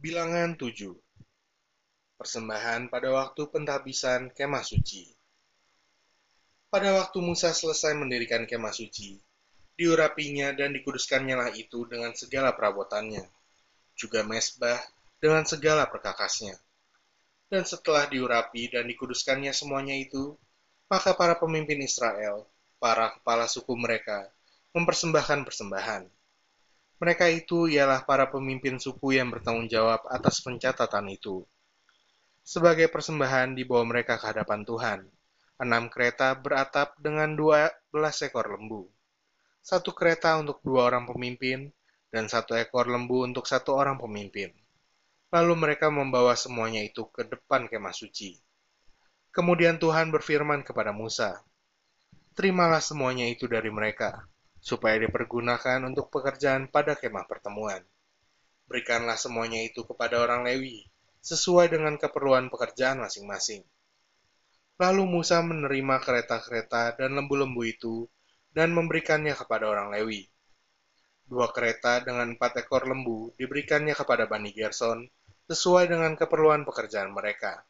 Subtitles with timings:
[0.00, 0.96] Bilangan 7
[2.16, 5.12] Persembahan pada waktu pentahbisan kemah suci.
[6.72, 9.20] Pada waktu Musa selesai mendirikan kemah suci,
[9.76, 13.28] diurapinya dan dikuduskannya lah itu dengan segala perabotannya,
[13.92, 14.80] juga mesbah
[15.20, 16.56] dengan segala perkakasnya.
[17.52, 20.32] Dan setelah diurapi dan dikuduskannya semuanya itu,
[20.88, 22.48] maka para pemimpin Israel,
[22.80, 24.32] para kepala suku mereka,
[24.72, 26.08] mempersembahkan persembahan
[27.00, 31.48] mereka itu ialah para pemimpin suku yang bertanggung jawab atas pencatatan itu.
[32.44, 35.00] Sebagai persembahan dibawa mereka ke hadapan Tuhan,
[35.56, 38.84] enam kereta beratap dengan dua belas ekor lembu.
[39.64, 41.72] Satu kereta untuk dua orang pemimpin,
[42.12, 44.50] dan satu ekor lembu untuk satu orang pemimpin.
[45.30, 48.34] Lalu mereka membawa semuanya itu ke depan kemah suci.
[49.30, 51.38] Kemudian Tuhan berfirman kepada Musa,
[52.34, 54.26] Terimalah semuanya itu dari mereka,
[54.60, 57.80] supaya dipergunakan untuk pekerjaan pada kemah pertemuan.
[58.68, 60.86] Berikanlah semuanya itu kepada orang Lewi,
[61.24, 63.64] sesuai dengan keperluan pekerjaan masing-masing.
[64.80, 68.08] Lalu Musa menerima kereta-kereta dan lembu-lembu itu
[68.52, 70.28] dan memberikannya kepada orang Lewi.
[71.28, 75.08] Dua kereta dengan empat ekor lembu diberikannya kepada Bani Gerson
[75.50, 77.64] sesuai dengan keperluan pekerjaan mereka.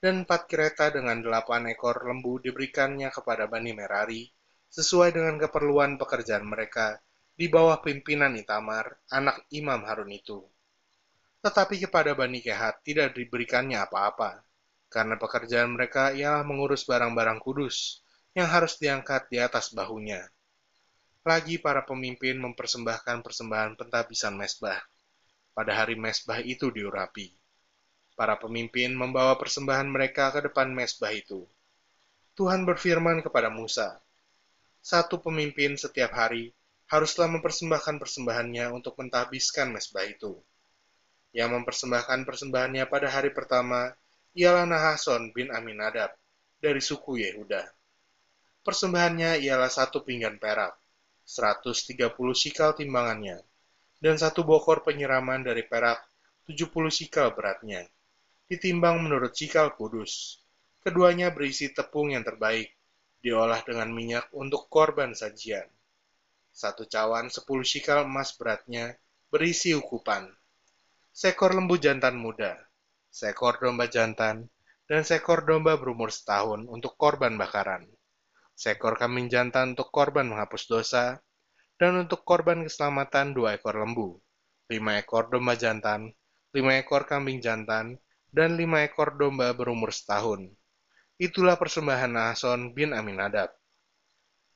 [0.00, 4.24] Dan empat kereta dengan delapan ekor lembu diberikannya kepada Bani Merari
[4.70, 7.02] sesuai dengan keperluan pekerjaan mereka
[7.34, 10.46] di bawah pimpinan Itamar, anak Imam Harun itu.
[11.40, 14.44] Tetapi kepada Bani Kehat tidak diberikannya apa-apa,
[14.92, 18.04] karena pekerjaan mereka ialah mengurus barang-barang kudus
[18.36, 20.20] yang harus diangkat di atas bahunya.
[21.24, 24.78] Lagi para pemimpin mempersembahkan persembahan pentabisan mesbah.
[25.56, 27.32] Pada hari mesbah itu diurapi.
[28.16, 31.48] Para pemimpin membawa persembahan mereka ke depan mesbah itu.
[32.36, 34.00] Tuhan berfirman kepada Musa,
[34.80, 36.56] satu pemimpin setiap hari
[36.88, 40.40] haruslah mempersembahkan persembahannya untuk mentahbiskan mesbah itu.
[41.30, 43.94] Yang mempersembahkan persembahannya pada hari pertama
[44.34, 46.10] ialah Nahason bin Aminadab
[46.58, 47.62] dari suku Yehuda.
[48.66, 50.74] Persembahannya ialah satu pinggan perak,
[51.22, 53.38] 130 sikal timbangannya,
[54.02, 56.02] dan satu bokor penyiraman dari perak,
[56.50, 57.86] 70 sikal beratnya,
[58.50, 60.42] ditimbang menurut sikal kudus.
[60.80, 62.79] Keduanya berisi tepung yang terbaik,
[63.20, 65.68] diolah dengan minyak untuk korban sajian.
[66.50, 68.96] Satu cawan sepuluh sikal emas beratnya
[69.28, 70.26] berisi ukupan.
[71.12, 72.56] Seekor lembu jantan muda,
[73.12, 74.48] seekor domba jantan,
[74.88, 77.86] dan seekor domba berumur setahun untuk korban bakaran.
[78.56, 81.20] Seekor kambing jantan untuk korban menghapus dosa,
[81.80, 84.20] dan untuk korban keselamatan dua ekor lembu,
[84.68, 86.12] lima ekor domba jantan,
[86.52, 87.96] lima ekor kambing jantan,
[88.30, 90.50] dan lima ekor domba berumur setahun
[91.20, 93.52] Itulah persembahan Nahason bin Aminadab.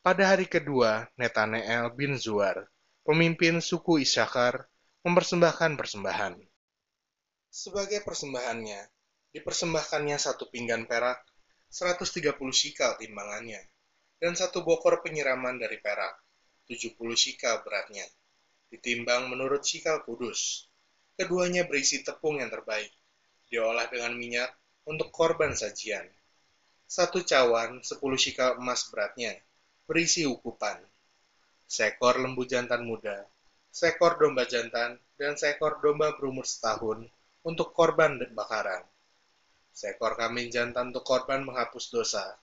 [0.00, 2.56] Pada hari kedua, Netaneel bin Zuar,
[3.04, 4.64] pemimpin suku Isyakar,
[5.04, 6.40] mempersembahkan persembahan.
[7.52, 8.80] Sebagai persembahannya,
[9.36, 11.20] dipersembahkannya satu pinggan perak,
[11.68, 13.60] 130 sikal timbangannya,
[14.16, 16.16] dan satu bokor penyiraman dari perak,
[16.64, 18.08] 70 sikal beratnya,
[18.72, 20.72] ditimbang menurut sikal kudus.
[21.12, 22.88] Keduanya berisi tepung yang terbaik,
[23.52, 24.48] diolah dengan minyak
[24.88, 26.08] untuk korban sajian
[26.94, 29.34] satu cawan sepuluh sikal emas beratnya,
[29.82, 30.78] berisi ukupan,
[31.66, 33.26] seekor lembu jantan muda,
[33.74, 37.02] seekor domba jantan, dan seekor domba berumur setahun
[37.42, 38.78] untuk korban bakaran,
[39.74, 42.38] seekor kambing jantan untuk korban menghapus dosa,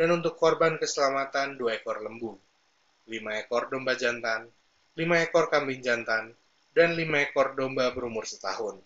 [0.00, 2.40] dan untuk korban keselamatan dua ekor lembu,
[3.04, 4.48] lima ekor domba jantan,
[4.96, 6.32] lima ekor kambing jantan,
[6.72, 8.80] dan lima ekor domba berumur setahun.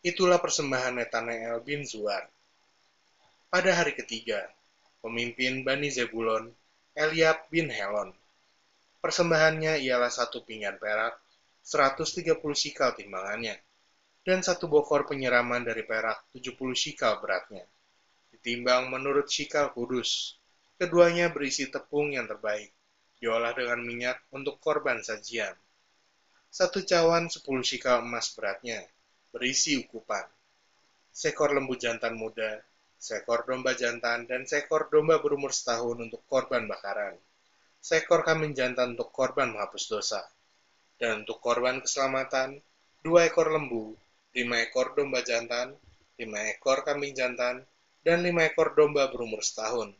[0.00, 2.24] Itulah persembahan Netaneel bin Zuar.
[3.50, 4.46] Pada hari ketiga,
[5.02, 6.54] pemimpin Bani Zebulon,
[6.94, 8.14] Eliab bin Helon.
[9.02, 11.18] Persembahannya ialah satu pinggan perak,
[11.66, 13.58] 130 sikal timbangannya,
[14.22, 17.66] dan satu bokor penyiraman dari perak 70 sikal beratnya.
[18.30, 20.38] Ditimbang menurut sikal kudus,
[20.78, 22.70] keduanya berisi tepung yang terbaik,
[23.18, 25.58] diolah dengan minyak untuk korban sajian.
[26.46, 28.78] Satu cawan 10 sikal emas beratnya,
[29.34, 30.22] berisi ukupan.
[31.10, 32.62] Sekor lembu jantan muda,
[33.00, 37.16] seekor domba jantan, dan seekor domba berumur setahun untuk korban bakaran,
[37.80, 40.20] seekor kambing jantan untuk korban menghapus dosa,
[41.00, 42.60] dan untuk korban keselamatan,
[43.00, 43.96] dua ekor lembu,
[44.36, 45.72] lima ekor domba jantan,
[46.20, 47.64] lima ekor kambing jantan,
[48.04, 49.96] dan lima ekor domba berumur setahun.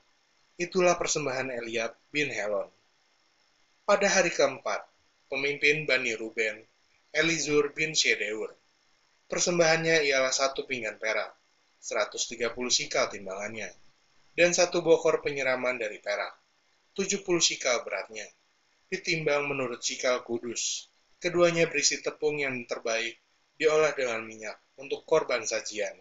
[0.61, 2.69] Itulah persembahan Eliab bin Helon.
[3.89, 4.85] Pada hari keempat,
[5.33, 6.61] pemimpin Bani Ruben,
[7.17, 8.53] Elizur bin Shedeur.
[9.25, 11.33] Persembahannya ialah satu pinggan perak,
[11.81, 13.73] 130 sikal timbangannya,
[14.37, 16.37] dan satu bokor penyiraman dari perak,
[16.93, 18.29] 70 sikal beratnya,
[18.93, 20.93] ditimbang menurut sikal kudus.
[21.21, 23.17] Keduanya berisi tepung yang terbaik,
[23.61, 25.93] diolah dengan minyak untuk korban sajian.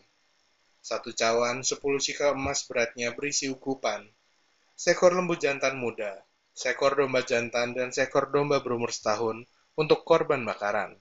[0.79, 4.07] Satu cawan sepuluh sikal emas beratnya berisi ukupan,
[4.79, 6.23] seekor lembu jantan muda,
[6.55, 9.43] seekor domba jantan dan seekor domba berumur setahun
[9.75, 10.95] untuk korban bakaran,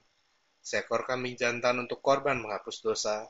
[0.59, 3.27] seekor kambing jantan untuk korban menghapus dosa,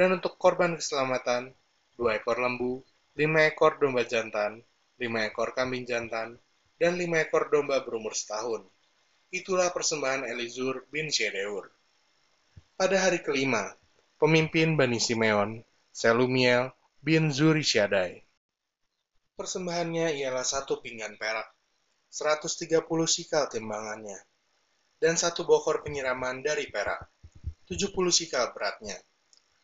[0.00, 1.52] dan untuk korban keselamatan,
[1.92, 2.80] dua ekor lembu,
[3.20, 4.64] lima ekor domba jantan,
[4.96, 6.40] lima ekor kambing jantan,
[6.80, 8.64] dan lima ekor domba berumur setahun.
[9.28, 11.68] Itulah persembahan Elizur bin Shedeur.
[12.80, 13.76] Pada hari kelima,
[14.16, 15.60] pemimpin Bani Simeon,
[15.92, 16.72] Selumiel
[17.04, 18.24] bin Zurishyadai.
[19.36, 21.52] Persembahannya ialah satu pinggan perak,
[22.08, 24.16] 130 sikal timbangannya,
[24.96, 27.04] dan satu bokor penyiraman dari perak,
[27.68, 28.96] 70 sikal beratnya,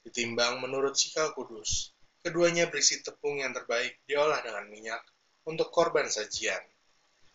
[0.07, 1.91] ditimbang menurut sikal kudus.
[2.23, 5.03] Keduanya berisi tepung yang terbaik diolah dengan minyak
[5.43, 6.63] untuk korban sajian.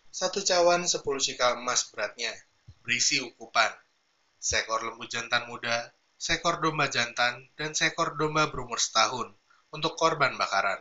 [0.07, 2.31] Satu cawan 10 sikal emas beratnya,
[2.79, 3.71] berisi ukupan,
[4.39, 5.91] seekor lembu jantan muda
[6.21, 9.33] seekor domba jantan, dan seekor domba berumur setahun
[9.73, 10.77] untuk korban bakaran.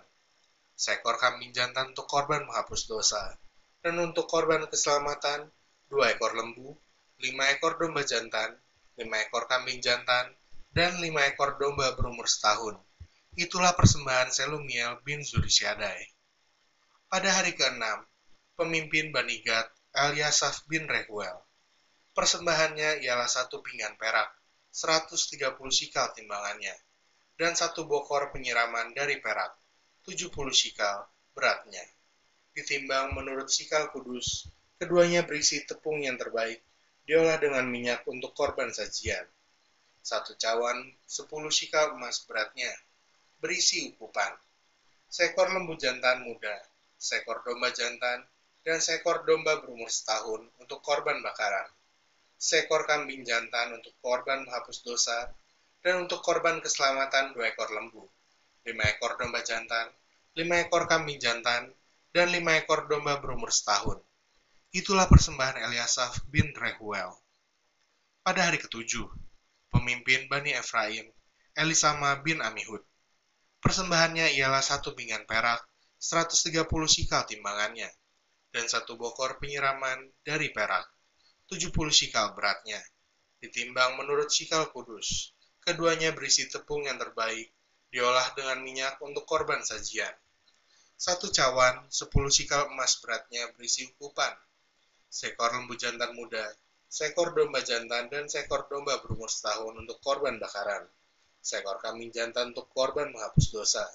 [0.76, 3.40] Seekor kambing jantan untuk korban menghapus dosa,
[3.81, 5.48] dan untuk korban keselamatan,
[5.88, 6.76] dua ekor lembu,
[7.25, 8.52] lima ekor domba jantan,
[9.00, 10.28] lima ekor kambing jantan,
[10.70, 12.78] dan lima ekor domba berumur setahun.
[13.34, 16.02] Itulah persembahan Selumiel bin Zurisyadai.
[17.11, 17.82] Pada hari ke-6,
[18.55, 21.34] pemimpin Bani Gad, Eliasaf bin Rehuel.
[22.14, 24.31] Persembahannya ialah satu pinggan perak,
[24.70, 25.34] 130
[25.75, 26.75] sikal timbangannya,
[27.34, 29.58] dan satu bokor penyiraman dari perak,
[30.06, 31.82] 70 sikal beratnya.
[32.55, 34.46] Ditimbang menurut sikal kudus,
[34.78, 36.62] keduanya berisi tepung yang terbaik,
[37.06, 39.26] diolah dengan minyak untuk korban sajian.
[40.00, 42.73] Satu cawan, 10 sikal emas beratnya,
[43.38, 44.32] berisi ukupan.
[45.06, 46.56] Seekor lembu jantan muda,
[46.97, 48.25] seekor domba jantan,
[48.64, 51.69] dan seekor domba berumur setahun untuk korban bakaran
[52.41, 55.29] seekor kambing jantan untuk korban menghapus dosa,
[55.85, 58.08] dan untuk korban keselamatan dua ekor lembu,
[58.64, 59.93] lima ekor domba jantan,
[60.32, 61.69] lima ekor kambing jantan,
[62.17, 64.00] dan lima ekor domba berumur setahun.
[64.73, 67.12] Itulah persembahan Eliasaf bin Rehuel.
[68.25, 69.05] Pada hari ketujuh,
[69.70, 71.06] pemimpin Bani Efraim,
[71.56, 72.84] Elisama bin Amihud.
[73.62, 75.62] Persembahannya ialah satu pinggan perak,
[75.96, 77.88] 130 sikal timbangannya,
[78.50, 80.84] dan satu bokor penyiraman dari perak
[81.50, 82.78] 70 sikal beratnya,
[83.43, 85.34] ditimbang menurut sikal kudus.
[85.58, 87.50] Keduanya berisi tepung yang terbaik,
[87.90, 90.14] diolah dengan minyak untuk korban sajian.
[90.94, 94.31] Satu cawan, 10 sikal emas beratnya berisi ukupan.
[95.11, 96.46] Seekor lembu jantan muda,
[96.90, 100.90] seekor domba jantan, dan seekor domba berumur setahun untuk korban bakaran.
[101.38, 103.87] Seekor kambing jantan untuk korban menghapus dosa.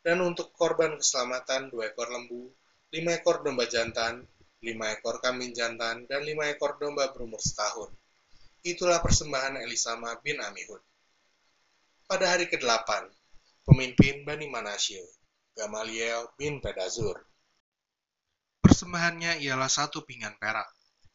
[0.00, 2.48] Dan untuk korban keselamatan, dua ekor lembu,
[2.94, 4.24] lima ekor domba jantan,
[4.62, 7.92] lima ekor kambing jantan, dan lima ekor domba berumur setahun.
[8.64, 10.80] Itulah persembahan Elisama bin Amihud.
[12.08, 13.10] Pada hari ke-8,
[13.66, 15.04] pemimpin Bani Manasye,
[15.52, 17.20] Gamaliel bin Pedazur.
[18.60, 20.68] Persembahannya ialah satu pinggan perak,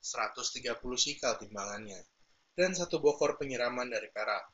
[0.06, 1.98] 130 sikal timbangannya,
[2.54, 4.46] dan satu bokor penyiraman dari perak,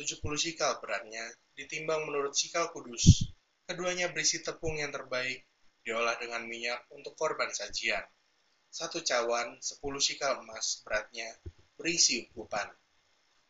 [0.00, 3.28] 70 sikal beratnya, ditimbang menurut sikal kudus.
[3.68, 5.44] Keduanya berisi tepung yang terbaik,
[5.84, 8.02] diolah dengan minyak untuk korban sajian
[8.74, 11.30] satu cawan, sepuluh sikal emas beratnya,
[11.78, 12.66] berisi ukupan.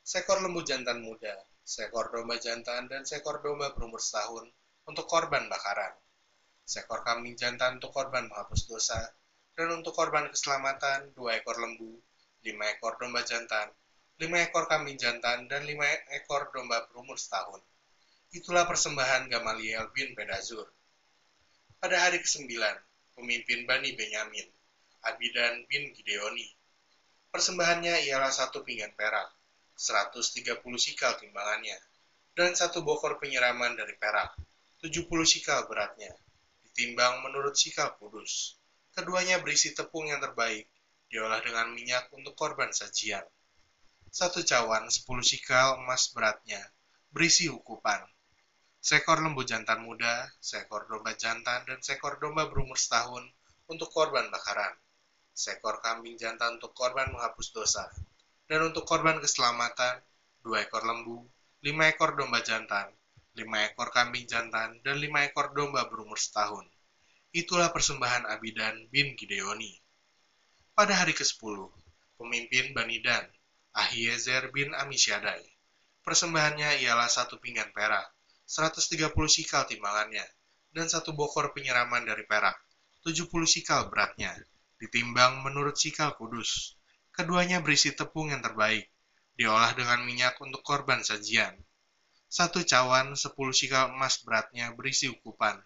[0.05, 1.33] Sekor lembu jantan muda,
[1.65, 4.45] sekor domba jantan, dan sekor domba berumur setahun
[4.85, 5.97] untuk korban bakaran.
[6.69, 9.01] Sekor kambing jantan untuk korban menghapus dosa,
[9.55, 11.95] dan untuk korban keselamatan, dua ekor lembu,
[12.43, 13.71] lima ekor domba jantan,
[14.19, 17.63] lima ekor kambing jantan, dan lima ekor domba berumur setahun.
[18.35, 20.67] Itulah persembahan Gamaliel bin Pedazur.
[21.79, 22.75] Pada hari kesembilan,
[23.15, 24.49] pemimpin Bani Benyamin,
[25.07, 26.51] Abidan bin Gideoni.
[27.31, 29.31] Persembahannya ialah satu pinggan perak,
[29.79, 30.43] 130
[30.79, 31.79] sikal timbangannya,
[32.35, 34.35] dan satu bokor penyiraman dari perak,
[34.83, 36.11] 70 sikal beratnya,
[36.67, 38.59] ditimbang menurut sikal kudus.
[38.95, 40.71] Keduanya berisi tepung yang terbaik,
[41.11, 43.27] diolah dengan minyak untuk korban sajian.
[44.09, 46.63] Satu cawan 10 sikal emas beratnya,
[47.11, 48.01] berisi ukupan.
[48.79, 53.27] Seekor lembu jantan muda, seekor domba jantan, dan seekor domba berumur setahun
[53.67, 54.75] untuk korban bakaran
[55.35, 57.91] seekor kambing jantan untuk korban menghapus dosa,
[58.47, 59.99] dan untuk korban keselamatan,
[60.47, 61.27] dua ekor lembu,
[61.67, 62.87] lima ekor domba jantan,
[63.35, 66.71] lima ekor kambing jantan, dan lima ekor domba berumur setahun.
[67.35, 69.75] Itulah persembahan Abidan bin Gideoni.
[70.71, 71.67] Pada hari ke-10,
[72.15, 73.27] pemimpin Bani Dan,
[73.75, 75.43] Ahiezer bin Amishyadai.
[76.07, 78.07] Persembahannya ialah satu pinggan perak,
[78.47, 80.23] 130 sikal timbangannya,
[80.71, 82.55] dan satu bokor penyiraman dari perak,
[83.03, 84.31] 70 sikal beratnya,
[84.79, 86.79] ditimbang menurut sikal kudus.
[87.11, 88.87] Keduanya berisi tepung yang terbaik,
[89.35, 91.59] diolah dengan minyak untuk korban sajian.
[92.31, 95.59] Satu cawan sepuluh sikal emas beratnya berisi ukupan.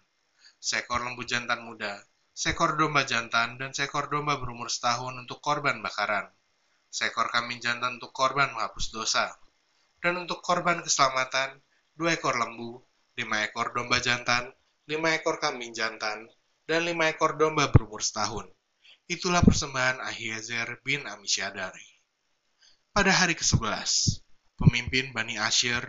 [0.59, 2.03] Seekor lembu jantan muda,
[2.35, 6.27] seekor domba jantan, dan seekor domba berumur setahun untuk korban bakaran.
[6.91, 9.31] Seekor kambing jantan untuk korban menghapus dosa.
[10.03, 11.63] Dan untuk korban keselamatan,
[11.95, 12.83] dua ekor lembu,
[13.15, 14.51] lima ekor domba jantan,
[14.87, 16.27] lima ekor kambing jantan,
[16.67, 18.47] dan lima ekor domba berumur setahun
[19.09, 21.81] Itulah persembahan Ahiezer bin Amisyadari.
[22.93, 24.21] Pada hari ke-11,
[24.53, 25.81] pemimpin Bani Asyir,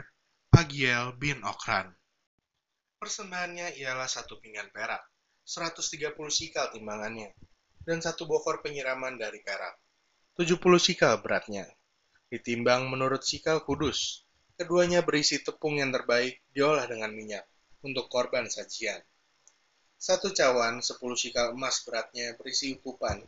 [0.49, 1.93] Pagiel bin Okran.
[3.01, 5.01] Persembahannya ialah satu pinggan perak,
[5.49, 7.33] 130 sikal timbangannya,
[7.81, 9.73] dan satu bokor penyiraman dari perak,
[10.37, 11.65] 70 sikal beratnya.
[12.29, 14.29] Ditimbang menurut sikal kudus,
[14.61, 17.49] keduanya berisi tepung yang terbaik diolah dengan minyak
[17.81, 19.01] untuk korban sajian.
[19.97, 23.25] Satu cawan sepuluh sikal emas beratnya berisi ukupan,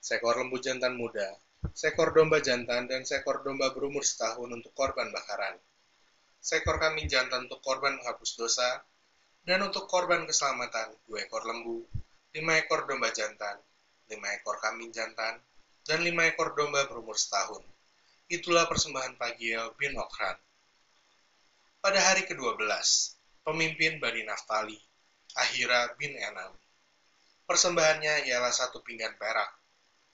[0.00, 1.36] seekor lembu jantan muda,
[1.76, 5.60] seekor domba jantan, dan seekor domba berumur setahun untuk korban bakaran.
[6.40, 8.80] Seekor kambing jantan untuk korban menghapus dosa,
[9.42, 11.82] dan untuk korban keselamatan dua ekor lembu,
[12.30, 13.58] lima ekor domba jantan,
[14.06, 15.42] lima ekor kambing jantan,
[15.82, 17.62] dan lima ekor domba berumur setahun.
[18.30, 20.38] Itulah persembahan Pagiel bin Okran.
[21.82, 22.62] Pada hari ke-12,
[23.42, 24.78] pemimpin Bani Naftali,
[25.34, 26.54] Ahira bin Enam.
[27.42, 29.50] Persembahannya ialah satu pinggan perak,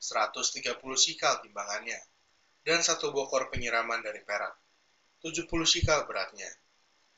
[0.00, 2.00] 130 sikal timbangannya,
[2.64, 4.56] dan satu bokor penyiraman dari perak,
[5.20, 6.49] 70 sikal beratnya.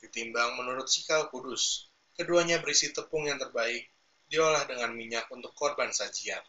[0.03, 1.90] Ditimbang menurut sikal kudus,
[2.21, 3.89] keduanya berisi tepung yang terbaik,
[4.29, 6.45] diolah dengan minyak untuk korban sajian.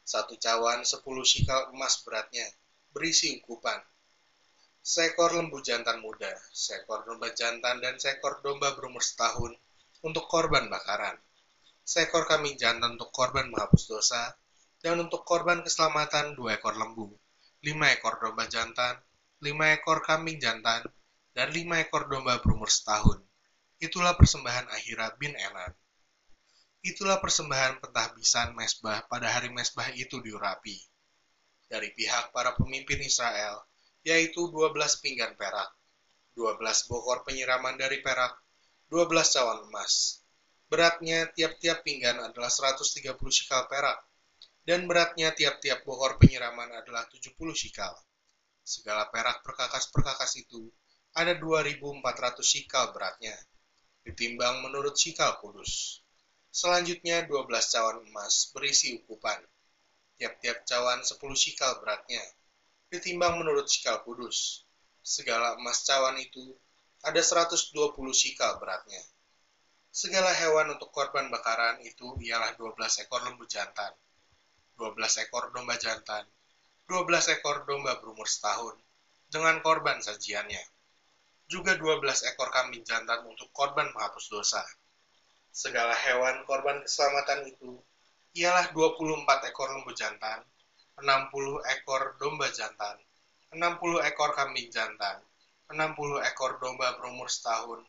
[0.00, 2.48] Satu cawan 10 sikal emas beratnya,
[2.96, 3.76] berisi ukupan.
[4.80, 9.52] Seekor lembu jantan muda, seekor domba jantan, dan seekor domba berumur setahun
[10.00, 11.20] untuk korban bakaran,
[11.84, 14.32] seekor kambing jantan untuk korban menghapus dosa,
[14.80, 17.12] dan untuk korban keselamatan dua ekor lembu,
[17.66, 18.96] lima ekor domba jantan,
[19.42, 20.86] lima ekor kambing jantan,
[21.34, 23.25] dan lima ekor domba berumur setahun.
[23.76, 25.68] Itulah persembahan Ahira bin Enan.
[26.80, 30.80] Itulah persembahan pentahbisan mesbah pada hari mesbah itu diurapi.
[31.68, 33.60] Dari pihak para pemimpin Israel,
[34.00, 34.72] yaitu 12
[35.04, 35.68] pinggan perak,
[36.32, 38.38] 12 bokor penyiraman dari perak,
[38.88, 40.24] 12 cawan emas.
[40.72, 43.98] Beratnya tiap-tiap pinggan adalah 130 sikal perak,
[44.64, 47.92] dan beratnya tiap-tiap bokor penyiraman adalah 70 sikal.
[48.64, 50.72] Segala perak perkakas-perkakas itu
[51.12, 53.36] ada 2.400 sikal beratnya,
[54.06, 55.98] ditimbang menurut sikal kudus.
[56.54, 59.42] Selanjutnya 12 cawan emas berisi ukupan,
[60.14, 62.22] tiap-tiap cawan 10 sikal beratnya,
[62.86, 64.62] ditimbang menurut sikal kudus.
[65.02, 66.54] Segala emas cawan itu
[67.02, 67.74] ada 120
[68.14, 69.02] sikal beratnya.
[69.90, 73.90] Segala hewan untuk korban bakaran itu ialah 12 ekor lembu jantan,
[74.78, 76.22] 12 ekor domba jantan,
[76.86, 78.78] 12 ekor domba berumur setahun,
[79.26, 80.75] dengan korban sajiannya.
[81.46, 84.62] Juga 12 ekor kambing jantan untuk korban menghapus dosa.
[85.54, 87.78] Segala hewan korban keselamatan itu
[88.36, 90.44] ialah 24 ekor lembu jantan,
[91.00, 93.00] 60 ekor domba jantan,
[93.54, 95.22] 60 ekor kambing jantan,
[95.72, 97.80] 60 ekor domba berumur setahun.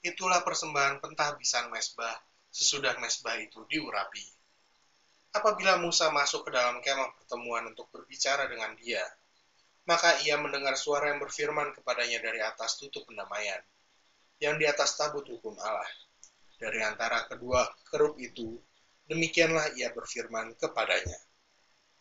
[0.00, 2.16] Itulah persembahan pentahbisan mesbah
[2.50, 4.24] sesudah mesbah itu diurapi.
[5.30, 9.04] Apabila Musa masuk ke dalam kemah pertemuan untuk berbicara dengan dia,
[9.88, 13.60] maka ia mendengar suara yang berfirman kepadanya dari atas tutup pendamaian,
[14.40, 15.88] yang di atas tabut hukum Allah.
[16.60, 18.60] Dari antara kedua kerub itu,
[19.08, 21.29] demikianlah ia berfirman kepadanya.